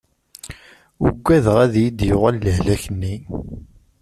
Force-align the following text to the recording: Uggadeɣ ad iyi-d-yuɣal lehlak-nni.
Uggadeɣ 1.07 1.55
ad 1.65 1.73
iyi-d-yuɣal 1.77 2.35
lehlak-nni. 2.45 3.15